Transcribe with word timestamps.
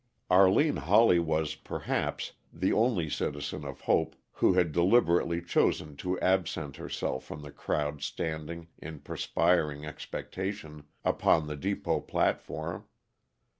Arline 0.31 0.77
Hawley 0.77 1.19
was, 1.19 1.53
perhaps, 1.53 2.31
the 2.51 2.73
only 2.73 3.07
citizen 3.07 3.63
of 3.63 3.81
Hope 3.81 4.15
who 4.31 4.53
had 4.53 4.71
deliberately 4.71 5.43
chosen 5.43 5.95
to 5.97 6.19
absent 6.21 6.77
herself 6.77 7.23
from 7.23 7.43
the 7.43 7.51
crowd 7.51 8.01
standing, 8.01 8.69
in 8.79 8.97
perspiring 9.01 9.85
expectation, 9.85 10.85
upon 11.05 11.45
the 11.45 11.55
depot 11.55 11.99
platform. 12.01 12.85